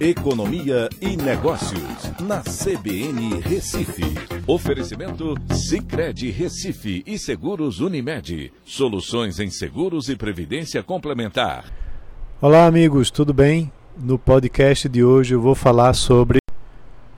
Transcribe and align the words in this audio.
Economia 0.00 0.88
e 0.98 1.14
Negócios, 1.14 2.10
na 2.20 2.40
CBN 2.40 3.38
Recife. 3.42 4.02
Oferecimento 4.46 5.34
Cicred 5.52 6.30
Recife 6.30 7.02
e 7.06 7.18
Seguros 7.18 7.80
Unimed. 7.80 8.50
Soluções 8.64 9.38
em 9.38 9.50
seguros 9.50 10.08
e 10.08 10.16
previdência 10.16 10.82
complementar. 10.82 11.66
Olá, 12.40 12.64
amigos, 12.64 13.10
tudo 13.10 13.34
bem? 13.34 13.70
No 13.94 14.18
podcast 14.18 14.88
de 14.88 15.04
hoje 15.04 15.34
eu 15.34 15.40
vou 15.42 15.54
falar 15.54 15.92
sobre 15.92 16.38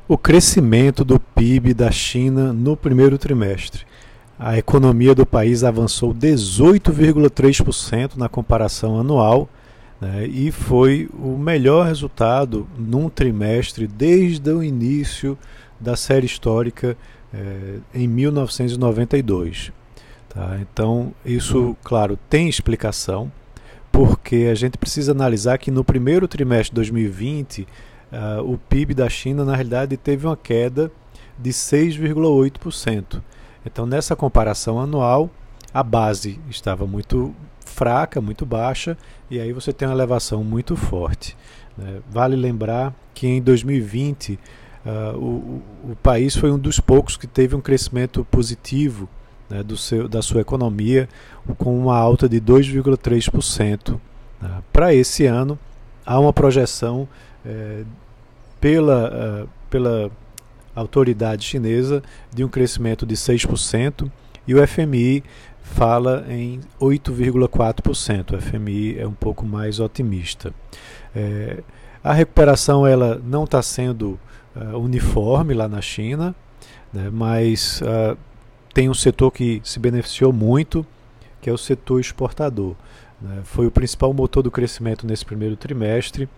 o 0.08 0.18
crescimento 0.18 1.04
do 1.04 1.20
PIB 1.20 1.74
da 1.74 1.92
China 1.92 2.52
no 2.52 2.76
primeiro 2.76 3.16
trimestre. 3.16 3.86
A 4.36 4.58
economia 4.58 5.14
do 5.14 5.24
país 5.24 5.62
avançou 5.62 6.12
18,3% 6.12 8.16
na 8.16 8.28
comparação 8.28 8.98
anual 8.98 9.48
né, 10.02 10.26
e 10.26 10.50
foi 10.50 11.08
o 11.14 11.38
melhor 11.38 11.86
resultado 11.86 12.66
num 12.76 13.08
trimestre 13.08 13.86
desde 13.86 14.50
o 14.50 14.60
início 14.60 15.38
da 15.78 15.94
série 15.94 16.26
histórica 16.26 16.96
eh, 17.32 17.78
em 17.94 18.08
1992. 18.08 19.70
Tá? 20.28 20.58
Então, 20.60 21.14
isso, 21.24 21.76
claro, 21.84 22.18
tem 22.28 22.48
explicação, 22.48 23.30
porque 23.92 24.48
a 24.50 24.56
gente 24.56 24.76
precisa 24.76 25.12
analisar 25.12 25.56
que 25.58 25.70
no 25.70 25.84
primeiro 25.84 26.26
trimestre 26.26 26.70
de 26.70 26.76
2020 26.76 27.62
uh, 27.62 27.66
ah, 28.10 28.42
o 28.42 28.58
PIB 28.58 28.94
da 28.94 29.08
China, 29.08 29.44
na 29.44 29.54
realidade, 29.54 29.96
teve 29.96 30.26
uma 30.26 30.36
queda 30.36 30.90
de 31.38 31.50
6,8%. 31.50 33.22
Então, 33.64 33.86
nessa 33.86 34.16
comparação 34.16 34.80
anual, 34.80 35.30
a 35.72 35.82
base 35.82 36.40
estava 36.50 36.86
muito 36.88 37.32
fraca, 37.72 38.20
muito 38.20 38.46
baixa, 38.46 38.96
e 39.30 39.40
aí 39.40 39.52
você 39.52 39.72
tem 39.72 39.88
uma 39.88 39.94
elevação 39.94 40.44
muito 40.44 40.76
forte. 40.76 41.36
Né? 41.76 42.00
Vale 42.10 42.36
lembrar 42.36 42.94
que 43.14 43.26
em 43.26 43.42
2020 43.42 44.34
uh, 44.34 44.38
ah, 44.84 45.12
o, 45.16 45.62
o, 45.90 45.96
país 46.02 46.36
foi 46.36 46.50
um 46.50 46.58
dos 46.58 46.78
poucos 46.78 47.16
que 47.16 47.26
teve 47.26 47.56
um 47.56 47.60
crescimento 47.60 48.26
positivo 48.30 49.08
né, 49.48 49.62
do 49.62 49.76
seu, 49.76 50.08
da 50.08 50.22
sua 50.22 50.40
economia, 50.40 51.08
com 51.58 51.78
uma 51.78 51.96
alta 51.96 52.28
de 52.28 52.40
2,3%. 52.40 53.98
Né? 54.40 54.62
Para 54.72 54.94
esse 54.94 55.26
ano, 55.26 55.58
há 56.04 56.18
uma 56.18 56.32
projeção 56.32 57.08
eh, 57.44 57.84
pela, 58.60 59.44
uh, 59.44 59.48
pela 59.68 60.10
autoridade 60.74 61.44
chinesa 61.44 62.02
de 62.32 62.44
um 62.44 62.48
crescimento 62.48 63.04
de 63.04 63.14
6% 63.14 64.10
e 64.46 64.54
o 64.54 64.66
FMI 64.66 65.22
fala 65.62 66.24
em 66.28 66.60
8,4%. 66.80 68.36
O 68.36 68.40
FMI 68.40 68.98
é 68.98 69.06
um 69.06 69.12
pouco 69.12 69.46
mais 69.46 69.80
otimista. 69.80 70.52
É, 71.14 71.62
a 72.02 72.12
recuperação 72.12 72.86
ela 72.86 73.20
não 73.24 73.44
está 73.44 73.62
sendo 73.62 74.18
uh, 74.56 74.76
uniforme 74.76 75.54
lá 75.54 75.68
na 75.68 75.80
China, 75.80 76.34
né, 76.92 77.08
mas 77.12 77.80
uh, 77.82 78.18
tem 78.74 78.88
um 78.88 78.94
setor 78.94 79.30
que 79.30 79.60
se 79.64 79.78
beneficiou 79.78 80.32
muito, 80.32 80.84
que 81.40 81.48
é 81.48 81.52
o 81.52 81.58
setor 81.58 82.00
exportador. 82.00 82.74
Né, 83.20 83.40
foi 83.44 83.66
o 83.66 83.70
principal 83.70 84.12
motor 84.12 84.42
do 84.42 84.50
crescimento 84.50 85.06
nesse 85.06 85.24
primeiro 85.24 85.56
trimestre, 85.56 86.28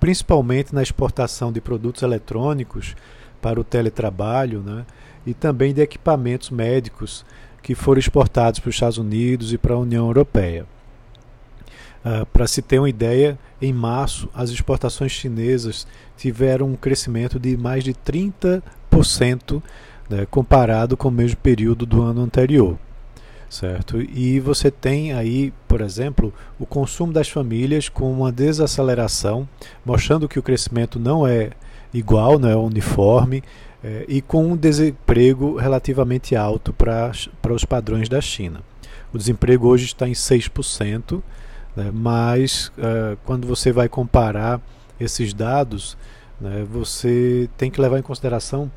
principalmente 0.00 0.74
na 0.74 0.82
exportação 0.82 1.52
de 1.52 1.60
produtos 1.60 2.02
eletrônicos 2.02 2.96
para 3.44 3.60
o 3.60 3.64
teletrabalho 3.64 4.60
né, 4.60 4.86
e 5.26 5.34
também 5.34 5.74
de 5.74 5.82
equipamentos 5.82 6.48
médicos 6.48 7.26
que 7.62 7.74
foram 7.74 7.98
exportados 7.98 8.58
para 8.58 8.70
os 8.70 8.74
Estados 8.74 8.96
Unidos 8.96 9.52
e 9.52 9.58
para 9.58 9.74
a 9.74 9.78
União 9.78 10.06
Europeia. 10.06 10.64
Uh, 12.02 12.24
para 12.32 12.46
se 12.46 12.62
ter 12.62 12.78
uma 12.78 12.88
ideia, 12.88 13.38
em 13.60 13.70
março 13.70 14.30
as 14.34 14.48
exportações 14.48 15.12
chinesas 15.12 15.86
tiveram 16.16 16.70
um 16.70 16.74
crescimento 16.74 17.38
de 17.38 17.54
mais 17.54 17.84
de 17.84 17.92
30% 17.92 19.62
né, 20.08 20.26
comparado 20.30 20.96
com 20.96 21.08
o 21.08 21.12
mesmo 21.12 21.36
período 21.36 21.84
do 21.84 22.00
ano 22.00 22.22
anterior. 22.22 22.78
Certo? 23.54 24.02
E 24.02 24.40
você 24.40 24.68
tem 24.68 25.12
aí, 25.12 25.52
por 25.68 25.80
exemplo, 25.80 26.34
o 26.58 26.66
consumo 26.66 27.12
das 27.12 27.28
famílias 27.28 27.88
com 27.88 28.10
uma 28.10 28.32
desaceleração, 28.32 29.48
mostrando 29.86 30.28
que 30.28 30.40
o 30.40 30.42
crescimento 30.42 30.98
não 30.98 31.24
é 31.24 31.50
igual, 31.92 32.36
não 32.36 32.48
é 32.48 32.56
uniforme, 32.56 33.44
é, 33.84 34.04
e 34.08 34.20
com 34.20 34.44
um 34.44 34.56
desemprego 34.56 35.54
relativamente 35.54 36.34
alto 36.34 36.72
para 36.72 37.12
os 37.54 37.64
padrões 37.64 38.08
da 38.08 38.20
China. 38.20 38.60
O 39.12 39.18
desemprego 39.18 39.68
hoje 39.68 39.84
está 39.84 40.08
em 40.08 40.14
6%, 40.14 41.22
né, 41.76 41.92
mas 41.94 42.72
uh, 42.76 43.16
quando 43.24 43.46
você 43.46 43.70
vai 43.70 43.88
comparar 43.88 44.60
esses 44.98 45.32
dados, 45.32 45.96
né, 46.40 46.66
você 46.68 47.48
tem 47.56 47.70
que 47.70 47.80
levar 47.80 48.00
em 48.00 48.02
consideração 48.02 48.68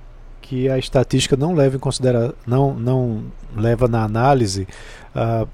que 0.48 0.70
a 0.70 0.78
estatística 0.78 1.36
não 1.36 1.54
leva 1.54 1.76
em 1.76 1.80
considera 1.80 2.34
não, 2.46 2.74
não 2.74 3.24
leva 3.56 3.88
na 3.88 4.04
análise 4.04 4.68
uh, 5.16 5.48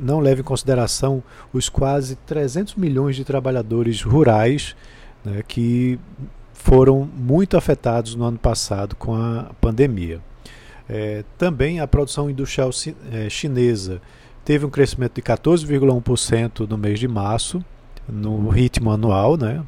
não 0.00 0.20
leva 0.20 0.40
em 0.40 0.44
consideração 0.44 1.22
os 1.52 1.68
quase 1.68 2.16
300 2.16 2.76
milhões 2.76 3.16
de 3.16 3.24
trabalhadores 3.24 4.00
rurais 4.02 4.74
né, 5.24 5.42
que 5.46 5.98
foram 6.54 7.08
muito 7.16 7.56
afetados 7.56 8.14
no 8.14 8.24
ano 8.24 8.38
passado 8.38 8.96
com 8.96 9.14
a 9.14 9.50
pandemia. 9.60 10.20
É, 10.88 11.22
também 11.36 11.80
a 11.80 11.86
produção 11.86 12.30
industrial 12.30 12.70
é, 13.12 13.28
chinesa 13.28 14.00
teve 14.44 14.64
um 14.64 14.70
crescimento 14.70 15.14
de 15.16 15.22
14,1% 15.22 16.68
no 16.68 16.78
mês 16.78 16.98
de 16.98 17.06
março, 17.06 17.62
no 18.08 18.48
ritmo 18.48 18.90
anual, 18.90 19.36
né? 19.36 19.62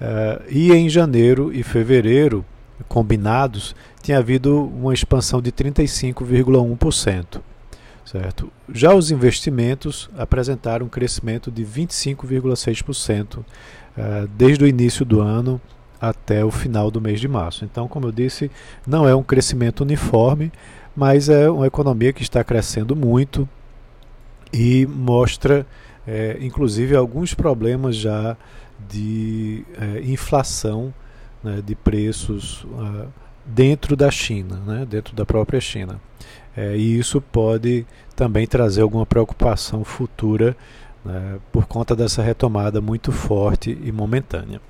É, 0.00 0.42
e 0.50 0.72
em 0.72 0.88
janeiro 0.88 1.52
e 1.52 1.62
fevereiro, 1.62 2.44
combinados, 2.88 3.74
tinha 4.02 4.18
havido 4.18 4.64
uma 4.64 4.94
expansão 4.94 5.40
de 5.40 5.50
35,1%. 5.52 7.40
Certo? 8.04 8.52
Já 8.72 8.94
os 8.94 9.10
investimentos 9.10 10.08
apresentaram 10.16 10.86
um 10.86 10.88
crescimento 10.88 11.50
de 11.50 11.64
25,6% 11.64 13.44
é, 13.96 14.28
desde 14.36 14.62
o 14.62 14.66
início 14.66 15.04
do 15.04 15.20
ano 15.20 15.60
até 16.00 16.44
o 16.44 16.50
final 16.50 16.88
do 16.90 17.00
mês 17.00 17.20
de 17.20 17.26
março. 17.26 17.64
Então, 17.64 17.88
como 17.88 18.06
eu 18.06 18.12
disse, 18.12 18.48
não 18.86 19.08
é 19.08 19.14
um 19.14 19.24
crescimento 19.24 19.80
uniforme, 19.80 20.52
mas 20.94 21.28
é 21.28 21.50
uma 21.50 21.66
economia 21.66 22.12
que 22.12 22.22
está 22.22 22.44
crescendo 22.44 22.94
muito 22.94 23.48
e 24.52 24.86
mostra, 24.86 25.66
é, 26.06 26.38
inclusive, 26.40 26.94
alguns 26.94 27.34
problemas 27.34 27.96
já 27.96 28.36
de 28.88 29.64
é, 29.80 30.00
inflação 30.02 30.94
né, 31.46 31.62
de 31.64 31.76
preços 31.76 32.64
uh, 32.64 33.06
dentro 33.44 33.94
da 33.94 34.10
China, 34.10 34.56
né, 34.66 34.84
dentro 34.84 35.14
da 35.14 35.24
própria 35.24 35.60
China. 35.60 36.00
É, 36.56 36.76
e 36.76 36.98
isso 36.98 37.20
pode 37.20 37.86
também 38.16 38.46
trazer 38.46 38.82
alguma 38.82 39.06
preocupação 39.06 39.84
futura 39.84 40.56
né, 41.04 41.38
por 41.52 41.66
conta 41.66 41.94
dessa 41.94 42.20
retomada 42.20 42.80
muito 42.80 43.12
forte 43.12 43.78
e 43.80 43.92
momentânea. 43.92 44.60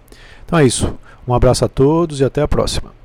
Então 0.45 0.59
é 0.59 0.67
isso. 0.67 0.99
Um 1.27 1.33
abraço 1.33 1.65
a 1.65 1.69
todos 1.69 2.21
e 2.21 2.25
até 2.25 2.43
a 2.43 2.49
próxima. 2.49 2.96